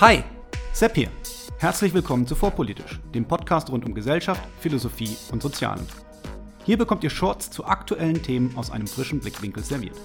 Hi, 0.00 0.22
Sepp 0.72 0.94
hier. 0.94 1.10
Herzlich 1.58 1.92
willkommen 1.92 2.24
zu 2.24 2.36
Vorpolitisch, 2.36 3.00
dem 3.12 3.24
Podcast 3.24 3.68
rund 3.68 3.84
um 3.84 3.94
Gesellschaft, 3.94 4.40
Philosophie 4.60 5.16
und 5.32 5.42
Sozialen. 5.42 5.84
Hier 6.64 6.78
bekommt 6.78 7.02
ihr 7.02 7.10
Shorts 7.10 7.50
zu 7.50 7.64
aktuellen 7.64 8.22
Themen 8.22 8.56
aus 8.56 8.70
einem 8.70 8.86
frischen 8.86 9.18
Blickwinkel 9.18 9.64
serviert. 9.64 9.96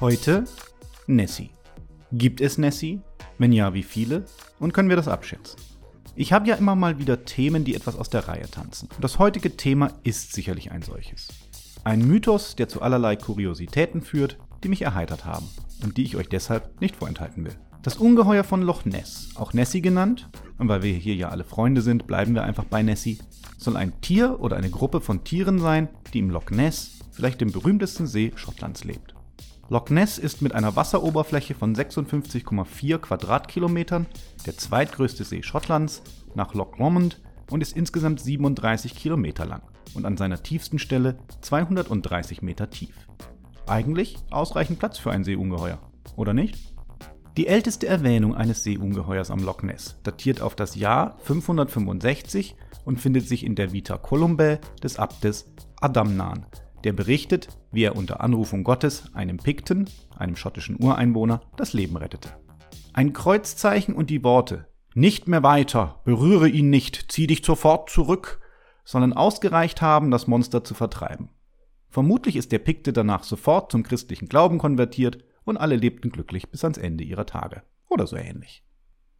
Heute 0.00 0.44
Nessie. 1.06 1.50
Gibt 2.12 2.40
es 2.40 2.56
Nessie? 2.56 3.02
Wenn 3.36 3.52
ja, 3.52 3.74
wie 3.74 3.82
viele? 3.82 4.24
Und 4.58 4.72
können 4.72 4.88
wir 4.88 4.96
das 4.96 5.06
abschätzen? 5.06 5.60
Ich 6.14 6.32
habe 6.32 6.48
ja 6.48 6.54
immer 6.54 6.76
mal 6.76 6.98
wieder 6.98 7.26
Themen, 7.26 7.64
die 7.64 7.74
etwas 7.74 7.96
aus 7.96 8.08
der 8.08 8.26
Reihe 8.26 8.50
tanzen. 8.50 8.88
Das 9.02 9.18
heutige 9.18 9.58
Thema 9.58 9.92
ist 10.02 10.32
sicherlich 10.32 10.70
ein 10.70 10.80
solches. 10.80 11.28
Ein 11.82 12.06
Mythos, 12.06 12.56
der 12.56 12.68
zu 12.68 12.82
allerlei 12.82 13.16
Kuriositäten 13.16 14.02
führt, 14.02 14.36
die 14.62 14.68
mich 14.68 14.82
erheitert 14.82 15.24
haben 15.24 15.48
und 15.82 15.96
die 15.96 16.02
ich 16.02 16.16
euch 16.16 16.28
deshalb 16.28 16.78
nicht 16.82 16.96
vorenthalten 16.96 17.44
will. 17.44 17.54
Das 17.82 17.96
Ungeheuer 17.96 18.44
von 18.44 18.60
Loch 18.60 18.84
Ness, 18.84 19.30
auch 19.36 19.54
Nessie 19.54 19.80
genannt, 19.80 20.28
und 20.58 20.68
weil 20.68 20.82
wir 20.82 20.92
hier 20.92 21.14
ja 21.14 21.30
alle 21.30 21.44
Freunde 21.44 21.80
sind, 21.80 22.06
bleiben 22.06 22.34
wir 22.34 22.42
einfach 22.42 22.64
bei 22.64 22.82
Nessie, 22.82 23.18
soll 23.56 23.78
ein 23.78 23.98
Tier 24.02 24.40
oder 24.40 24.58
eine 24.58 24.68
Gruppe 24.68 25.00
von 25.00 25.24
Tieren 25.24 25.58
sein, 25.58 25.88
die 26.12 26.18
im 26.18 26.28
Loch 26.28 26.50
Ness, 26.50 26.98
vielleicht 27.12 27.40
dem 27.40 27.50
berühmtesten 27.50 28.06
See 28.06 28.32
Schottlands, 28.36 28.84
lebt. 28.84 29.14
Loch 29.70 29.88
Ness 29.88 30.18
ist 30.18 30.42
mit 30.42 30.54
einer 30.54 30.76
Wasseroberfläche 30.76 31.54
von 31.54 31.74
56,4 31.74 32.98
Quadratkilometern 32.98 34.04
der 34.44 34.58
zweitgrößte 34.58 35.24
See 35.24 35.42
Schottlands 35.42 36.02
nach 36.34 36.52
Loch 36.52 36.76
Lomond 36.76 37.22
und 37.50 37.62
ist 37.62 37.74
insgesamt 37.74 38.20
37 38.20 38.94
Kilometer 38.94 39.46
lang 39.46 39.62
und 39.94 40.04
an 40.04 40.16
seiner 40.16 40.42
tiefsten 40.42 40.78
Stelle 40.78 41.18
230 41.40 42.42
Meter 42.42 42.70
tief. 42.70 42.94
Eigentlich 43.66 44.16
ausreichend 44.30 44.78
Platz 44.78 44.98
für 44.98 45.10
ein 45.10 45.24
Seeungeheuer, 45.24 45.78
oder 46.16 46.32
nicht? 46.32 46.58
Die 47.36 47.46
älteste 47.46 47.86
Erwähnung 47.86 48.34
eines 48.34 48.64
Seeungeheuers 48.64 49.30
am 49.30 49.44
Loch 49.44 49.62
Ness 49.62 49.98
datiert 50.02 50.40
auf 50.40 50.56
das 50.56 50.74
Jahr 50.74 51.16
565 51.20 52.56
und 52.84 53.00
findet 53.00 53.28
sich 53.28 53.44
in 53.44 53.54
der 53.54 53.72
Vita 53.72 53.96
Columbae 53.96 54.58
des 54.82 54.98
Abtes 54.98 55.50
Adamnan, 55.80 56.46
der 56.84 56.92
berichtet, 56.92 57.48
wie 57.72 57.84
er 57.84 57.96
unter 57.96 58.20
Anrufung 58.20 58.64
Gottes 58.64 59.14
einem 59.14 59.36
Pikten, 59.36 59.88
einem 60.16 60.36
schottischen 60.36 60.82
Ureinwohner, 60.82 61.40
das 61.56 61.72
Leben 61.72 61.96
rettete. 61.96 62.30
Ein 62.92 63.12
Kreuzzeichen 63.12 63.94
und 63.94 64.10
die 64.10 64.24
Worte 64.24 64.66
Nicht 64.94 65.28
mehr 65.28 65.44
weiter, 65.44 66.00
berühre 66.04 66.48
ihn 66.48 66.68
nicht, 66.68 67.12
zieh 67.12 67.28
dich 67.28 67.44
sofort 67.44 67.90
zurück, 67.90 68.40
sollen 68.84 69.12
ausgereicht 69.12 69.82
haben, 69.82 70.10
das 70.10 70.26
Monster 70.26 70.64
zu 70.64 70.74
vertreiben. 70.74 71.30
Vermutlich 71.88 72.36
ist 72.36 72.52
der 72.52 72.60
Pikte 72.60 72.92
danach 72.92 73.24
sofort 73.24 73.72
zum 73.72 73.82
christlichen 73.82 74.28
Glauben 74.28 74.58
konvertiert 74.58 75.24
und 75.44 75.56
alle 75.56 75.76
lebten 75.76 76.10
glücklich 76.10 76.50
bis 76.50 76.64
ans 76.64 76.78
Ende 76.78 77.04
ihrer 77.04 77.26
Tage. 77.26 77.62
Oder 77.88 78.06
so 78.06 78.16
ähnlich. 78.16 78.64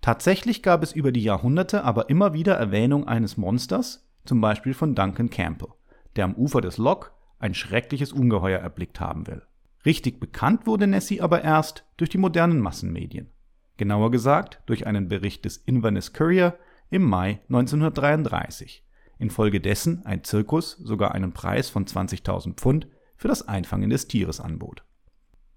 Tatsächlich 0.01 0.63
gab 0.63 0.83
es 0.83 0.93
über 0.93 1.13
die 1.13 1.23
Jahrhunderte 1.23 1.85
aber 1.85 2.09
immer 2.09 2.33
wieder 2.33 2.55
Erwähnung 2.55 3.07
eines 3.07 3.37
Monsters, 3.37 4.09
zum 4.25 4.41
Beispiel 4.41 4.73
von 4.73 4.95
Duncan 4.95 5.31
Campbell, 5.31 5.71
der 6.17 6.25
am 6.25 6.35
Ufer 6.35 6.61
des 6.61 6.79
Loch 6.79 7.11
ein 7.39 7.55
schreckliches 7.55 8.13
Ungeheuer 8.13 8.61
erblickt 8.61 9.01
haben 9.01 9.27
will. 9.27 9.43
Richtig 9.85 10.21
bekannt 10.21 10.67
wurde 10.67 10.87
Nessie 10.87 11.21
aber 11.21 11.43
erst 11.43 11.85
durch 11.97 12.11
die 12.11 12.19
modernen 12.19 12.61
Massenmedien. 12.61 13.31
Genauer 13.77 14.11
gesagt 14.11 14.63
durch 14.67 14.87
einen 14.87 15.09
Bericht 15.09 15.45
des 15.45 15.57
Inverness 15.57 16.13
Courier 16.13 16.59
im 16.91 17.03
Mai 17.03 17.41
1933, 17.49 18.85
infolgedessen 19.21 20.05
ein 20.05 20.25
Zirkus 20.25 20.73
sogar 20.73 21.13
einen 21.15 21.33
Preis 21.33 21.69
von 21.69 21.85
20.000 21.85 22.55
Pfund 22.55 22.89
für 23.17 23.29
das 23.29 23.47
Einfangen 23.47 23.91
des 23.91 24.09
Tieres 24.09 24.41
anbot. 24.41 24.85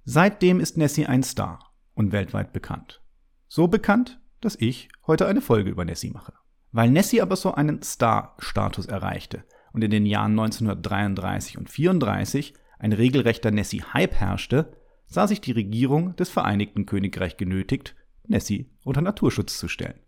Seitdem 0.05 0.59
ist 0.59 0.77
Nessie 0.77 1.05
ein 1.05 1.23
Star 1.23 1.73
und 1.93 2.11
weltweit 2.11 2.51
bekannt. 2.53 3.01
So 3.47 3.67
bekannt, 3.67 4.19
dass 4.41 4.55
ich 4.59 4.89
heute 5.07 5.27
eine 5.27 5.41
Folge 5.41 5.69
über 5.69 5.85
Nessie 5.85 6.09
mache. 6.09 6.33
Weil 6.71 6.89
Nessie 6.89 7.21
aber 7.21 7.35
so 7.35 7.53
einen 7.53 7.81
Star-Status 7.81 8.87
erreichte 8.87 9.45
und 9.71 9.83
in 9.83 9.91
den 9.91 10.05
Jahren 10.05 10.31
1933 10.31 11.57
und 11.57 11.69
34 11.69 12.53
ein 12.79 12.91
regelrechter 12.91 13.51
Nessie-Hype 13.51 14.15
herrschte, 14.15 14.75
sah 15.05 15.27
sich 15.27 15.39
die 15.39 15.51
Regierung 15.51 16.15
des 16.17 16.29
Vereinigten 16.29 16.85
Königreichs 16.85 17.37
genötigt, 17.37 17.95
Nessie 18.27 18.71
unter 18.83 19.01
Naturschutz 19.01 19.57
zu 19.57 19.67
stellen. 19.67 19.99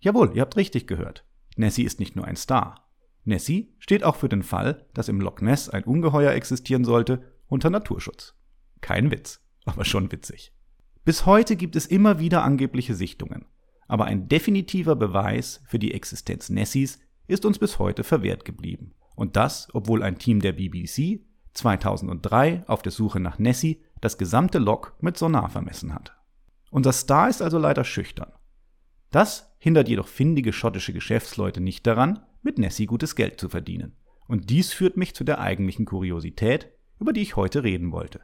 Jawohl, 0.00 0.32
ihr 0.34 0.42
habt 0.42 0.56
richtig 0.56 0.86
gehört. 0.86 1.24
Nessie 1.56 1.84
ist 1.84 2.00
nicht 2.00 2.16
nur 2.16 2.26
ein 2.26 2.36
Star. 2.36 2.89
Nessie 3.30 3.72
steht 3.78 4.04
auch 4.04 4.16
für 4.16 4.28
den 4.28 4.42
Fall, 4.42 4.84
dass 4.92 5.08
im 5.08 5.20
Loch 5.20 5.40
Ness 5.40 5.70
ein 5.70 5.84
Ungeheuer 5.84 6.32
existieren 6.32 6.84
sollte, 6.84 7.22
unter 7.48 7.70
Naturschutz. 7.70 8.34
Kein 8.82 9.10
Witz, 9.10 9.40
aber 9.64 9.86
schon 9.86 10.12
witzig. 10.12 10.52
Bis 11.04 11.24
heute 11.24 11.56
gibt 11.56 11.76
es 11.76 11.86
immer 11.86 12.18
wieder 12.18 12.44
angebliche 12.44 12.94
Sichtungen, 12.94 13.46
aber 13.88 14.04
ein 14.04 14.28
definitiver 14.28 14.96
Beweis 14.96 15.62
für 15.66 15.78
die 15.78 15.94
Existenz 15.94 16.50
Nessies 16.50 17.00
ist 17.26 17.46
uns 17.46 17.58
bis 17.58 17.78
heute 17.78 18.04
verwehrt 18.04 18.44
geblieben. 18.44 18.94
Und 19.16 19.36
das, 19.36 19.68
obwohl 19.72 20.02
ein 20.02 20.18
Team 20.18 20.40
der 20.40 20.52
BBC 20.52 21.20
2003 21.54 22.64
auf 22.66 22.82
der 22.82 22.92
Suche 22.92 23.20
nach 23.20 23.38
Nessie 23.38 23.82
das 24.00 24.18
gesamte 24.18 24.58
Lok 24.58 24.94
mit 25.00 25.16
Sonar 25.16 25.48
vermessen 25.48 25.94
hat. 25.94 26.16
Unser 26.70 26.92
Star 26.92 27.28
ist 27.28 27.42
also 27.42 27.58
leider 27.58 27.84
schüchtern. 27.84 28.32
Das 29.10 29.54
hindert 29.58 29.88
jedoch 29.88 30.08
findige 30.08 30.52
schottische 30.52 30.92
Geschäftsleute 30.92 31.60
nicht 31.60 31.86
daran, 31.86 32.20
mit 32.42 32.58
Nessie 32.58 32.86
gutes 32.86 33.14
Geld 33.14 33.40
zu 33.40 33.48
verdienen. 33.48 33.96
Und 34.26 34.50
dies 34.50 34.72
führt 34.72 34.96
mich 34.96 35.14
zu 35.14 35.24
der 35.24 35.40
eigentlichen 35.40 35.86
Kuriosität, 35.86 36.70
über 36.98 37.12
die 37.12 37.22
ich 37.22 37.36
heute 37.36 37.64
reden 37.64 37.92
wollte. 37.92 38.20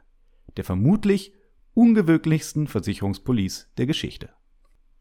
Der 0.55 0.63
vermutlich 0.63 1.33
ungewöhnlichsten 1.73 2.67
Versicherungspolice 2.67 3.67
der 3.77 3.85
Geschichte. 3.85 4.29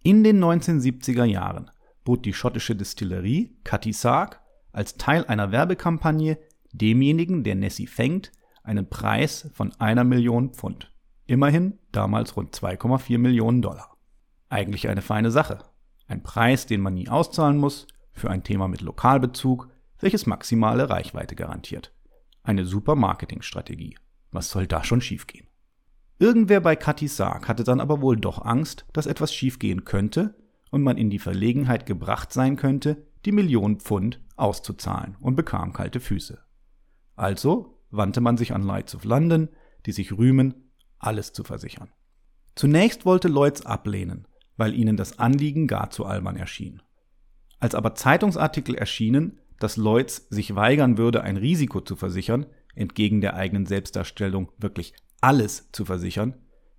In 0.03 0.25
den 0.25 0.43
1970er 0.43 1.25
Jahren 1.25 1.71
bot 2.05 2.25
die 2.25 2.35
schottische 2.35 2.77
Distillerie 2.77 3.57
Cutty 3.65 3.93
Sark 3.93 4.41
als 4.73 4.97
Teil 4.97 5.25
einer 5.25 5.53
Werbekampagne 5.53 6.39
demjenigen, 6.73 7.45
der 7.45 7.55
Nessie 7.55 7.87
fängt, 7.87 8.33
einen 8.63 8.89
Preis 8.89 9.51
von 9.55 9.73
einer 9.79 10.05
Million 10.05 10.53
Pfund. 10.53 10.93
Immerhin 11.27 11.79
damals 11.93 12.37
rund 12.37 12.55
2,4 12.55 13.19
Millionen 13.19 13.63
Dollar. 13.63 13.97
Eigentlich 14.49 14.89
eine 14.89 15.03
feine 15.03 15.31
Sache. 15.31 15.59
Ein 16.07 16.23
Preis, 16.23 16.67
den 16.67 16.81
man 16.81 16.95
nie 16.95 17.09
auszahlen 17.09 17.57
muss, 17.57 17.87
für 18.17 18.31
ein 18.31 18.43
Thema 18.43 18.69
mit 18.69 18.81
Lokalbezug, 18.81 19.69
welches 20.01 20.27
maximale 20.27 20.91
Reichweite 20.91 21.37
garantiert. 21.37 21.93
Eine 22.43 22.65
super 22.65 22.95
Marketingstrategie. 22.95 23.97
Was 24.31 24.51
soll 24.51 24.67
da 24.67 24.85
schon 24.85 25.01
schiefgehen? 25.01 25.47
Irgendwer 26.19 26.61
bei 26.61 26.77
Katy 26.77 27.09
Sark 27.09 27.49
hatte 27.49 27.65
dann 27.65 27.81
aber 27.81 28.01
wohl 28.01 28.17
doch 28.17 28.43
Angst, 28.45 28.87
dass 28.93 29.07
etwas 29.07 29.35
schiefgehen 29.35 29.85
könnte 29.85 30.35
und 30.71 30.83
man 30.83 30.97
in 30.97 31.11
die 31.11 31.19
Verlegenheit 31.19 31.87
gebracht 31.87 32.33
sein 32.33 32.57
könnte, 32.57 33.07
die 33.25 33.33
Million 33.33 33.81
Pfund 33.81 34.21
auszuzahlen 34.37 35.17
und 35.21 35.37
bekam 35.37 35.73
kalte 35.73 36.01
Füße. 36.01 36.39
Also 37.17 37.83
wandte 37.91 38.21
man 38.21 38.37
sich 38.37 38.55
an 38.55 38.63
Lloyds 38.63 38.95
of 38.95 39.05
London, 39.05 39.49
die 39.85 39.93
sich 39.93 40.13
rühmen, 40.13 40.73
alles 40.99 41.33
zu 41.33 41.45
versichern. 41.45 41.91
Zunächst 42.55 43.05
wollte 43.05 43.29
Lloyds 43.29 43.67
ablehnen, 43.67 44.27
weil 44.57 44.75
ihnen 44.75 44.97
das 44.97 45.19
Anliegen 45.19 45.67
gar 45.67 45.91
zu 45.91 46.07
albern 46.07 46.37
erschien. 46.37 46.83
Als 47.59 47.75
aber 47.75 47.95
Zeitungsartikel 47.95 48.75
erschienen, 48.75 49.39
dass 49.59 49.77
Lloyds 49.77 50.27
sich 50.29 50.55
weigern 50.55 50.99
würde, 50.99 51.23
ein 51.23 51.37
Risiko 51.37 51.81
zu 51.81 51.97
versichern, 51.97 52.47
entgegen 52.75 53.21
der 53.21 53.35
eigenen 53.35 53.67
Selbstdarstellung 53.67 54.53
wirklich 54.59 54.93
alles 55.21 55.71
zu 55.73 55.85
versichern, 55.85 56.35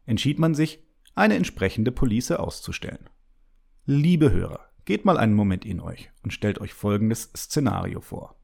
entschied 0.06 0.40
man 0.40 0.54
sich, 0.54 0.84
eine 1.16 1.36
entsprechende 1.36 1.92
Police 1.92 2.32
auszustellen. 2.32 3.10
Liebe 3.86 4.32
Hörer, 4.32 4.60
geht 4.86 5.04
mal 5.04 5.18
einen 5.18 5.34
Moment 5.34 5.66
in 5.66 5.80
euch 5.80 6.12
und 6.24 6.32
stellt 6.32 6.62
euch 6.62 6.74
folgendes 6.74 7.32
Szenario 7.36 8.00
vor. 8.00 8.36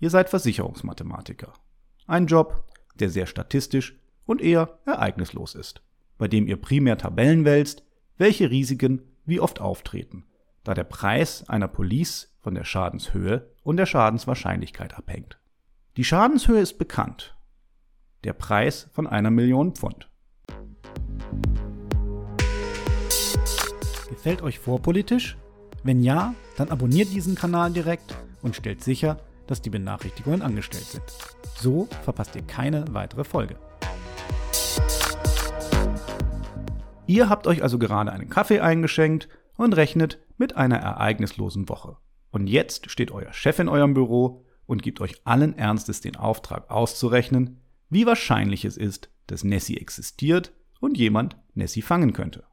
Ihr 0.00 0.10
seid 0.10 0.30
Versicherungsmathematiker. 0.30 1.52
Ein 2.06 2.26
Job, 2.26 2.64
der 2.98 3.10
sehr 3.10 3.26
statistisch 3.26 3.98
und 4.24 4.40
eher 4.40 4.78
ereignislos 4.86 5.54
ist, 5.54 5.82
bei 6.18 6.28
dem 6.28 6.48
ihr 6.48 6.56
primär 6.56 6.98
Tabellen 6.98 7.44
wälzt, 7.44 7.84
welche 8.16 8.50
Risiken 8.50 9.02
wie 9.26 9.40
oft 9.40 9.60
auftreten, 9.60 10.24
da 10.66 10.74
der 10.74 10.84
Preis 10.84 11.48
einer 11.48 11.68
Police 11.68 12.36
von 12.40 12.56
der 12.56 12.64
Schadenshöhe 12.64 13.48
und 13.62 13.76
der 13.76 13.86
Schadenswahrscheinlichkeit 13.86 14.94
abhängt. 14.94 15.38
Die 15.96 16.02
Schadenshöhe 16.02 16.60
ist 16.60 16.76
bekannt. 16.76 17.36
Der 18.24 18.32
Preis 18.32 18.88
von 18.92 19.06
einer 19.06 19.30
Million 19.30 19.76
Pfund. 19.76 20.10
Gefällt 24.10 24.42
euch 24.42 24.58
vorpolitisch? 24.58 25.36
Wenn 25.84 26.02
ja, 26.02 26.34
dann 26.56 26.70
abonniert 26.70 27.10
diesen 27.12 27.36
Kanal 27.36 27.70
direkt 27.70 28.16
und 28.42 28.56
stellt 28.56 28.82
sicher, 28.82 29.20
dass 29.46 29.62
die 29.62 29.70
Benachrichtigungen 29.70 30.42
angestellt 30.42 30.86
sind. 30.86 31.04
So 31.60 31.88
verpasst 32.02 32.34
ihr 32.34 32.42
keine 32.42 32.86
weitere 32.90 33.22
Folge. 33.22 33.54
Ihr 37.06 37.28
habt 37.28 37.46
euch 37.46 37.62
also 37.62 37.78
gerade 37.78 38.10
einen 38.10 38.28
Kaffee 38.28 38.58
eingeschenkt 38.58 39.28
und 39.56 39.74
rechnet 39.74 40.18
mit 40.36 40.56
einer 40.56 40.76
ereignislosen 40.76 41.68
Woche. 41.68 41.96
Und 42.30 42.48
jetzt 42.48 42.90
steht 42.90 43.10
euer 43.10 43.32
Chef 43.32 43.58
in 43.58 43.68
eurem 43.68 43.94
Büro 43.94 44.44
und 44.66 44.82
gibt 44.82 45.00
euch 45.00 45.20
allen 45.24 45.56
Ernstes 45.56 46.00
den 46.00 46.16
Auftrag 46.16 46.70
auszurechnen, 46.70 47.60
wie 47.88 48.06
wahrscheinlich 48.06 48.64
es 48.64 48.76
ist, 48.76 49.10
dass 49.26 49.44
Nessie 49.44 49.78
existiert 49.78 50.52
und 50.80 50.98
jemand 50.98 51.36
Nessie 51.54 51.82
fangen 51.82 52.12
könnte. 52.12 52.44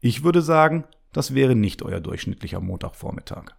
Ich 0.00 0.24
würde 0.24 0.42
sagen, 0.42 0.84
das 1.12 1.34
wäre 1.34 1.54
nicht 1.54 1.82
euer 1.82 2.00
durchschnittlicher 2.00 2.60
Montagvormittag. 2.60 3.54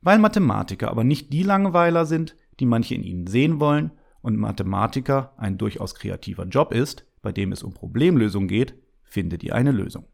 Weil 0.00 0.18
Mathematiker 0.18 0.90
aber 0.90 1.04
nicht 1.04 1.32
die 1.32 1.42
Langweiler 1.42 2.06
sind, 2.06 2.36
die 2.60 2.66
manche 2.66 2.94
in 2.94 3.04
ihnen 3.04 3.26
sehen 3.26 3.60
wollen, 3.60 3.92
und 4.20 4.36
Mathematiker 4.36 5.32
ein 5.36 5.58
durchaus 5.58 5.94
kreativer 5.94 6.44
Job 6.44 6.72
ist, 6.72 7.06
bei 7.22 7.30
dem 7.30 7.52
es 7.52 7.62
um 7.62 7.72
Problemlösung 7.72 8.48
geht, 8.48 8.74
findet 9.04 9.42
ihr 9.44 9.54
eine 9.54 9.70
Lösung. 9.70 10.06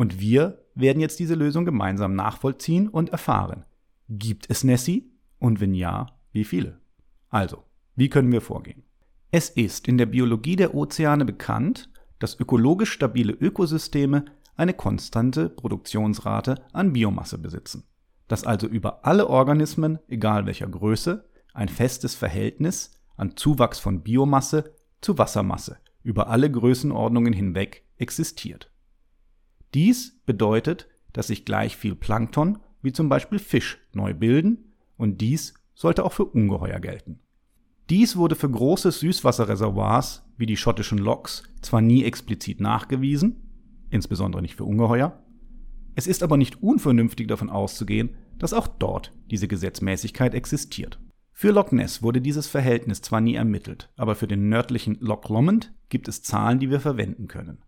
Und 0.00 0.18
wir 0.18 0.64
werden 0.74 1.00
jetzt 1.00 1.18
diese 1.18 1.34
Lösung 1.34 1.66
gemeinsam 1.66 2.14
nachvollziehen 2.14 2.88
und 2.88 3.10
erfahren. 3.10 3.66
Gibt 4.08 4.48
es 4.48 4.64
Nessie? 4.64 5.12
Und 5.38 5.60
wenn 5.60 5.74
ja, 5.74 6.06
wie 6.32 6.44
viele? 6.44 6.80
Also, 7.28 7.64
wie 7.96 8.08
können 8.08 8.32
wir 8.32 8.40
vorgehen? 8.40 8.82
Es 9.30 9.50
ist 9.50 9.88
in 9.88 9.98
der 9.98 10.06
Biologie 10.06 10.56
der 10.56 10.74
Ozeane 10.74 11.26
bekannt, 11.26 11.90
dass 12.18 12.40
ökologisch 12.40 12.92
stabile 12.92 13.34
Ökosysteme 13.34 14.24
eine 14.56 14.72
konstante 14.72 15.50
Produktionsrate 15.50 16.54
an 16.72 16.94
Biomasse 16.94 17.36
besitzen, 17.36 17.84
dass 18.26 18.44
also 18.44 18.66
über 18.68 19.04
alle 19.04 19.28
Organismen, 19.28 19.98
egal 20.08 20.46
welcher 20.46 20.68
Größe, 20.68 21.28
ein 21.52 21.68
festes 21.68 22.14
Verhältnis 22.14 22.98
an 23.18 23.36
Zuwachs 23.36 23.78
von 23.78 24.02
Biomasse 24.02 24.72
zu 25.02 25.18
Wassermasse 25.18 25.76
über 26.02 26.28
alle 26.28 26.50
Größenordnungen 26.50 27.34
hinweg 27.34 27.84
existiert. 27.98 28.69
Dies 29.74 30.20
bedeutet, 30.26 30.88
dass 31.12 31.28
sich 31.28 31.44
gleich 31.44 31.76
viel 31.76 31.94
Plankton 31.94 32.58
wie 32.82 32.92
zum 32.92 33.08
Beispiel 33.08 33.38
Fisch 33.38 33.78
neu 33.92 34.14
bilden 34.14 34.72
und 34.96 35.20
dies 35.20 35.54
sollte 35.74 36.04
auch 36.04 36.12
für 36.12 36.24
Ungeheuer 36.24 36.80
gelten. 36.80 37.20
Dies 37.88 38.16
wurde 38.16 38.36
für 38.36 38.50
große 38.50 38.90
Süßwasserreservoirs 38.92 40.24
wie 40.36 40.46
die 40.46 40.56
schottischen 40.56 40.98
Loks 40.98 41.42
zwar 41.60 41.80
nie 41.80 42.04
explizit 42.04 42.60
nachgewiesen, 42.60 43.36
insbesondere 43.90 44.42
nicht 44.42 44.54
für 44.54 44.64
Ungeheuer, 44.64 45.20
es 45.94 46.06
ist 46.06 46.22
aber 46.22 46.36
nicht 46.36 46.62
unvernünftig 46.62 47.26
davon 47.26 47.50
auszugehen, 47.50 48.10
dass 48.38 48.52
auch 48.52 48.68
dort 48.68 49.12
diese 49.30 49.48
Gesetzmäßigkeit 49.48 50.34
existiert. 50.34 50.98
Für 51.32 51.50
Loch 51.50 51.72
Ness 51.72 52.02
wurde 52.02 52.20
dieses 52.20 52.46
Verhältnis 52.46 53.02
zwar 53.02 53.20
nie 53.20 53.34
ermittelt, 53.34 53.90
aber 53.96 54.14
für 54.14 54.26
den 54.26 54.48
nördlichen 54.48 54.98
Loch 55.00 55.28
Lomond 55.28 55.72
gibt 55.88 56.08
es 56.08 56.22
Zahlen, 56.22 56.58
die 56.58 56.70
wir 56.70 56.80
verwenden 56.80 57.28
können. 57.28 57.58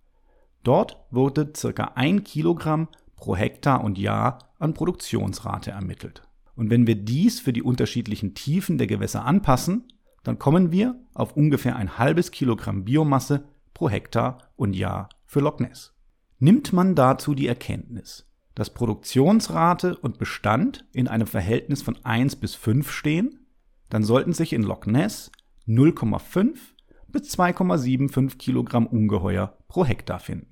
Dort 0.62 0.96
wurde 1.10 1.52
ca. 1.52 1.92
1 1.94 2.24
Kilogramm 2.24 2.88
pro 3.16 3.36
Hektar 3.36 3.82
und 3.82 3.98
Jahr 3.98 4.38
an 4.58 4.74
Produktionsrate 4.74 5.70
ermittelt. 5.70 6.22
Und 6.54 6.70
wenn 6.70 6.86
wir 6.86 6.96
dies 6.96 7.40
für 7.40 7.52
die 7.52 7.62
unterschiedlichen 7.62 8.34
Tiefen 8.34 8.78
der 8.78 8.86
Gewässer 8.86 9.24
anpassen, 9.24 9.84
dann 10.22 10.38
kommen 10.38 10.70
wir 10.70 11.00
auf 11.14 11.36
ungefähr 11.36 11.76
ein 11.76 11.98
halbes 11.98 12.30
Kilogramm 12.30 12.84
Biomasse 12.84 13.44
pro 13.74 13.88
Hektar 13.88 14.38
und 14.56 14.74
Jahr 14.74 15.08
für 15.26 15.40
Loch 15.40 15.58
Ness. 15.58 15.94
Nimmt 16.38 16.72
man 16.72 16.94
dazu 16.94 17.34
die 17.34 17.48
Erkenntnis, 17.48 18.28
dass 18.54 18.70
Produktionsrate 18.70 19.96
und 19.96 20.18
Bestand 20.18 20.84
in 20.92 21.08
einem 21.08 21.26
Verhältnis 21.26 21.82
von 21.82 21.96
1 22.04 22.36
bis 22.36 22.54
5 22.54 22.90
stehen, 22.90 23.46
dann 23.88 24.04
sollten 24.04 24.32
sich 24.32 24.52
in 24.52 24.62
Loch 24.62 24.86
Ness 24.86 25.32
0,5 25.66 26.56
bis 27.08 27.38
2,75 27.38 28.38
Kilogramm 28.38 28.86
Ungeheuer 28.86 29.56
pro 29.68 29.84
Hektar 29.84 30.18
finden. 30.18 30.51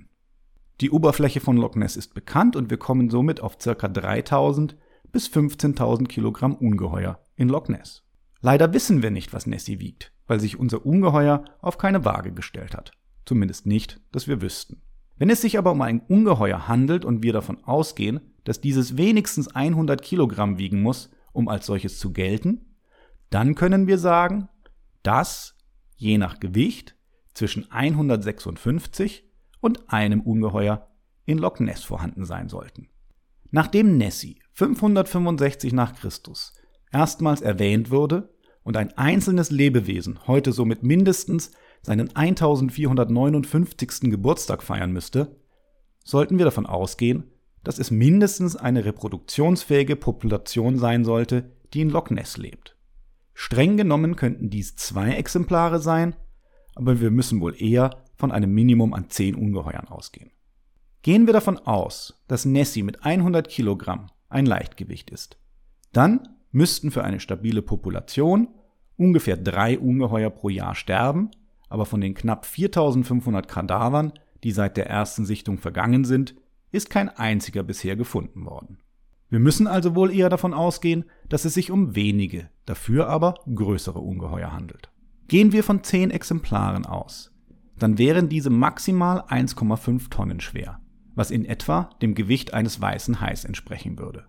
Die 0.81 0.91
Oberfläche 0.91 1.41
von 1.41 1.59
Loch 1.59 1.75
Ness 1.75 1.97
ist 1.97 2.15
bekannt 2.15 2.57
und 2.57 2.71
wir 2.71 2.79
kommen 2.79 3.11
somit 3.11 3.41
auf 3.41 3.59
ca. 3.59 3.75
3000 3.75 4.77
bis 5.13 5.29
15.000 5.29 6.07
Kilogramm 6.07 6.55
Ungeheuer 6.55 7.21
in 7.37 7.51
Loch 7.51 7.69
Ness. 7.69 8.03
Leider 8.41 8.73
wissen 8.73 9.03
wir 9.03 9.11
nicht, 9.11 9.35
was 9.35 9.47
Nessie 9.47 9.79
wiegt, 9.79 10.13
weil 10.27 10.41
sich 10.41 10.59
unser 10.59 10.87
Ungeheuer 10.87 11.45
auf 11.61 11.77
keine 11.77 12.07
Waage 12.07 12.33
gestellt 12.33 12.75
hat. 12.75 12.93
Zumindest 13.27 13.67
nicht, 13.67 14.01
dass 14.13 14.27
wir 14.27 14.41
wüssten. 14.41 14.81
Wenn 15.19 15.29
es 15.29 15.43
sich 15.43 15.59
aber 15.59 15.73
um 15.73 15.83
ein 15.83 16.01
Ungeheuer 16.01 16.67
handelt 16.67 17.05
und 17.05 17.23
wir 17.23 17.35
davon 17.35 17.63
ausgehen, 17.65 18.21
dass 18.45 18.63
dieses 18.63 18.97
wenigstens 18.97 19.49
100 19.49 20.01
Kilogramm 20.01 20.57
wiegen 20.57 20.81
muss, 20.81 21.11
um 21.33 21.49
als 21.49 21.67
solches 21.67 21.99
zu 21.99 22.15
gelten, 22.15 22.75
dann 23.29 23.55
können 23.55 23.87
wir 23.87 23.99
sagen, 23.99 24.49
dass, 25.03 25.59
je 25.97 26.17
nach 26.17 26.41
Gewicht, 26.41 26.97
zwischen 27.35 27.71
156 27.71 29.30
und 29.61 29.93
einem 29.93 30.21
Ungeheuer 30.21 30.89
in 31.27 31.39
Loch 31.39 31.59
Ness 31.59 31.83
vorhanden 31.83 32.25
sein 32.25 32.49
sollten. 32.49 32.89
Nachdem 33.51 33.97
Nessie 33.99 34.41
565 34.53 35.73
nach 35.73 35.95
Christus 35.95 36.55
erstmals 36.93 37.41
erwähnt 37.41 37.91
wurde 37.91 38.33
und 38.63 38.77
ein 38.77 38.97
einzelnes 38.97 39.51
Lebewesen 39.51 40.27
heute 40.27 40.53
somit 40.53 40.83
mindestens 40.83 41.53
seinen 41.83 42.15
1459. 42.15 44.11
Geburtstag 44.11 44.63
feiern 44.63 44.93
müsste, 44.93 45.37
sollten 46.05 46.39
wir 46.39 46.45
davon 46.45 46.67
ausgehen, 46.67 47.25
dass 47.65 47.79
es 47.79 47.91
mindestens 47.91 48.57
eine 48.57 48.85
reproduktionsfähige 48.85 49.97
Population 49.97 50.79
sein 50.79 51.05
sollte, 51.05 51.51
die 51.73 51.83
in 51.83 51.91
Loch 51.91 52.11
Ness 52.11 52.37
lebt. 52.37 52.77
Streng 53.35 53.77
genommen 53.77 54.17
könnten 54.17 54.51
dies 54.51 54.77
zwei 54.77 55.13
Exemplare 55.13 55.81
sein, 55.81 56.15
aber 56.75 57.01
wir 57.01 57.11
müssen 57.11 57.41
wohl 57.41 57.61
eher 57.61 58.05
von 58.21 58.31
einem 58.31 58.55
Minimum 58.55 58.95
an 58.95 59.11
10 59.11 59.35
Ungeheuern 59.35 59.89
ausgehen. 59.89 60.31
Gehen 61.03 61.27
wir 61.27 61.33
davon 61.33 61.59
aus, 61.59 62.23
dass 62.29 62.45
Nessie 62.45 62.83
mit 62.83 63.05
100 63.05 63.49
Kilogramm 63.49 64.07
ein 64.29 64.47
Leichtgewicht 64.47 65.11
ist, 65.11 65.39
dann 65.93 66.29
müssten 66.53 66.91
für 66.91 67.05
eine 67.05 67.21
stabile 67.21 67.63
Population 67.63 68.49
ungefähr 68.97 69.37
drei 69.37 69.79
Ungeheuer 69.79 70.31
pro 70.31 70.51
Jahr 70.51 70.75
sterben, 70.75 71.31
aber 71.69 71.87
von 71.87 72.01
den 72.01 72.15
knapp 72.15 72.45
4500 72.47 73.49
Kadavern, 73.49 74.13
die 74.45 74.53
seit 74.53 74.77
der 74.77 74.89
ersten 74.89 75.25
Sichtung 75.25 75.59
vergangen 75.59 76.05
sind, 76.05 76.35
ist 76.71 76.91
kein 76.91 77.09
einziger 77.09 77.63
bisher 77.63 77.97
gefunden 77.97 78.45
worden. 78.45 78.79
Wir 79.29 79.39
müssen 79.39 79.67
also 79.67 79.95
wohl 79.95 80.13
eher 80.13 80.29
davon 80.29 80.53
ausgehen, 80.53 81.05
dass 81.29 81.45
es 81.45 81.55
sich 81.55 81.71
um 81.71 81.95
wenige, 81.95 82.51
dafür 82.67 83.09
aber 83.09 83.37
größere 83.53 84.01
Ungeheuer 84.01 84.53
handelt. 84.53 84.91
Gehen 85.29 85.53
wir 85.53 85.63
von 85.63 85.85
10 85.85 86.11
Exemplaren 86.11 86.85
aus, 86.85 87.33
dann 87.83 87.99
wären 87.99 88.29
diese 88.29 88.51
maximal 88.51 89.23
1,5 89.23 90.11
Tonnen 90.11 90.41
schwer, 90.41 90.81
was 91.15 91.31
in 91.31 91.45
etwa 91.45 91.91
dem 92.03 92.15
Gewicht 92.15 92.55
eines 92.55 92.81
weißen 92.81 93.21
Hais 93.21 93.45
entsprechen 93.45 93.99
würde. 93.99 94.27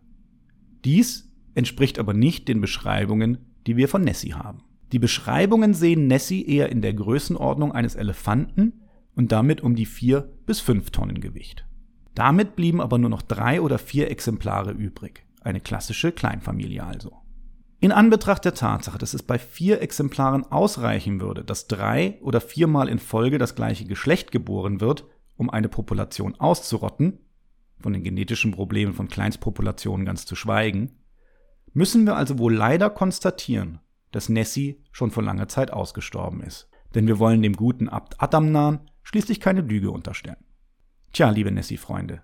Dies 0.83 1.31
entspricht 1.53 1.99
aber 1.99 2.13
nicht 2.13 2.47
den 2.47 2.61
Beschreibungen, 2.61 3.37
die 3.67 3.77
wir 3.77 3.87
von 3.87 4.03
Nessie 4.03 4.33
haben. 4.33 4.63
Die 4.91 4.99
Beschreibungen 4.99 5.73
sehen 5.73 6.07
Nessie 6.07 6.45
eher 6.45 6.69
in 6.69 6.81
der 6.81 6.93
Größenordnung 6.93 7.71
eines 7.71 7.95
Elefanten 7.95 8.81
und 9.15 9.31
damit 9.31 9.61
um 9.61 9.75
die 9.75 9.85
4 9.85 10.21
bis 10.45 10.59
5 10.59 10.89
Tonnen 10.91 11.21
Gewicht. 11.21 11.65
Damit 12.15 12.55
blieben 12.55 12.81
aber 12.81 12.97
nur 12.97 13.09
noch 13.09 13.21
drei 13.21 13.61
oder 13.61 13.77
vier 13.77 14.11
Exemplare 14.11 14.71
übrig. 14.71 15.25
Eine 15.41 15.61
klassische 15.61 16.11
Kleinfamilie 16.11 16.83
also. 16.83 17.20
In 17.83 17.91
Anbetracht 17.91 18.45
der 18.45 18.53
Tatsache, 18.53 18.99
dass 18.99 19.15
es 19.15 19.23
bei 19.23 19.39
vier 19.39 19.81
Exemplaren 19.81 20.43
ausreichen 20.43 21.19
würde, 21.19 21.43
dass 21.43 21.65
drei 21.65 22.19
oder 22.21 22.39
viermal 22.39 22.87
in 22.87 22.99
Folge 22.99 23.39
das 23.39 23.55
gleiche 23.55 23.85
Geschlecht 23.85 24.31
geboren 24.31 24.81
wird, 24.81 25.05
um 25.35 25.49
eine 25.49 25.67
Population 25.67 26.39
auszurotten, 26.39 27.17
von 27.79 27.93
den 27.93 28.03
genetischen 28.03 28.51
Problemen 28.51 28.93
von 28.93 29.07
Kleinstpopulationen 29.07 30.05
ganz 30.05 30.27
zu 30.27 30.35
schweigen, 30.35 30.99
müssen 31.73 32.05
wir 32.05 32.15
also 32.15 32.37
wohl 32.37 32.53
leider 32.53 32.91
konstatieren, 32.91 33.79
dass 34.11 34.29
Nessie 34.29 34.83
schon 34.91 35.09
vor 35.09 35.23
langer 35.23 35.47
Zeit 35.47 35.73
ausgestorben 35.73 36.43
ist. 36.43 36.69
Denn 36.93 37.07
wir 37.07 37.17
wollen 37.17 37.41
dem 37.41 37.55
guten 37.55 37.89
Abt 37.89 38.21
Adamnan 38.21 38.91
schließlich 39.01 39.39
keine 39.39 39.61
Lüge 39.61 39.89
unterstellen. 39.89 40.45
Tja, 41.13 41.31
liebe 41.31 41.51
Nessie-Freunde, 41.51 42.21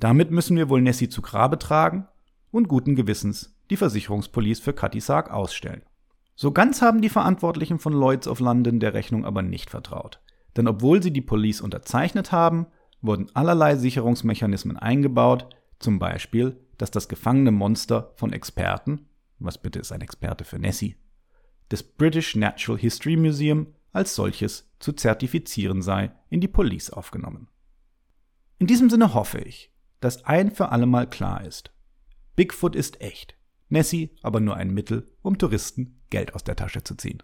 damit 0.00 0.32
müssen 0.32 0.56
wir 0.56 0.68
wohl 0.68 0.82
Nessie 0.82 1.08
zu 1.08 1.22
Grabe 1.22 1.60
tragen 1.60 2.08
und 2.50 2.66
guten 2.66 2.96
Gewissens 2.96 3.54
die 3.70 3.76
Versicherungspolice 3.76 4.62
für 4.62 4.74
Sark 5.00 5.30
ausstellen. 5.30 5.82
So 6.34 6.52
ganz 6.52 6.82
haben 6.82 7.02
die 7.02 7.08
Verantwortlichen 7.08 7.78
von 7.78 7.92
Lloyds 7.92 8.28
of 8.28 8.40
London 8.40 8.80
der 8.80 8.94
Rechnung 8.94 9.24
aber 9.24 9.42
nicht 9.42 9.70
vertraut. 9.70 10.20
Denn 10.56 10.66
obwohl 10.66 11.02
sie 11.02 11.12
die 11.12 11.20
Police 11.20 11.60
unterzeichnet 11.60 12.32
haben, 12.32 12.66
wurden 13.00 13.30
allerlei 13.34 13.76
Sicherungsmechanismen 13.76 14.76
eingebaut, 14.76 15.46
zum 15.78 15.98
Beispiel 15.98 16.58
dass 16.80 16.90
das 16.90 17.08
gefangene 17.08 17.50
Monster 17.50 18.12
von 18.16 18.32
Experten, 18.32 19.06
was 19.38 19.58
bitte 19.58 19.78
ist 19.78 19.92
ein 19.92 20.00
Experte 20.00 20.44
für 20.44 20.58
Nessie, 20.58 20.96
des 21.70 21.82
British 21.82 22.36
Natural 22.36 22.80
History 22.80 23.16
Museum 23.16 23.74
als 23.92 24.14
solches 24.14 24.72
zu 24.78 24.92
zertifizieren 24.92 25.82
sei, 25.82 26.10
in 26.30 26.40
die 26.40 26.48
Police 26.48 26.90
aufgenommen. 26.90 27.48
In 28.58 28.66
diesem 28.66 28.88
Sinne 28.88 29.12
hoffe 29.12 29.40
ich, 29.40 29.72
dass 30.00 30.24
ein 30.24 30.50
für 30.50 30.70
allemal 30.70 31.08
klar 31.08 31.44
ist. 31.44 31.70
Bigfoot 32.34 32.74
ist 32.74 33.02
echt, 33.02 33.36
Nessie 33.70 34.10
aber 34.22 34.40
nur 34.40 34.56
ein 34.56 34.74
Mittel, 34.74 35.06
um 35.22 35.38
Touristen 35.38 36.00
Geld 36.10 36.34
aus 36.34 36.42
der 36.42 36.56
Tasche 36.56 36.82
zu 36.82 36.96
ziehen. 36.96 37.22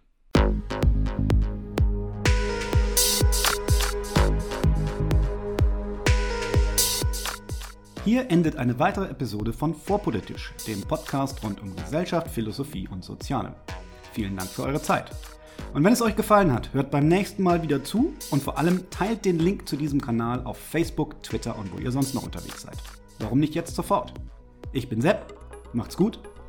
Hier 8.05 8.31
endet 8.31 8.55
eine 8.55 8.79
weitere 8.79 9.07
Episode 9.07 9.53
von 9.53 9.75
Vorpolitisch, 9.75 10.55
dem 10.69 10.83
Podcast 10.83 11.43
rund 11.43 11.61
um 11.61 11.75
Gesellschaft, 11.75 12.29
Philosophie 12.29 12.87
und 12.87 13.03
Soziale. 13.03 13.57
Vielen 14.12 14.37
Dank 14.37 14.49
für 14.49 14.62
eure 14.62 14.81
Zeit. 14.81 15.11
Und 15.75 15.83
wenn 15.83 15.93
es 15.93 16.03
euch 16.03 16.15
gefallen 16.15 16.53
hat, 16.53 16.73
hört 16.73 16.93
beim 16.93 17.09
nächsten 17.09 17.43
Mal 17.43 17.65
wieder 17.65 17.83
zu 17.83 18.15
und 18.31 18.41
vor 18.41 18.57
allem 18.57 18.88
teilt 18.91 19.25
den 19.25 19.41
Link 19.41 19.69
zu 19.69 19.76
diesem 19.76 20.00
Kanal 20.00 20.45
auf 20.45 20.59
Facebook, 20.59 21.21
Twitter 21.25 21.59
und 21.59 21.73
wo 21.73 21.79
ihr 21.79 21.91
sonst 21.91 22.15
noch 22.15 22.23
unterwegs 22.23 22.62
seid. 22.62 22.76
Warum 23.19 23.41
nicht 23.41 23.57
jetzt 23.57 23.75
sofort? 23.75 24.15
Ich 24.71 24.88
bin 24.88 25.00
Sepp, 25.00 25.35
macht's 25.73 25.97
gut 25.97 26.21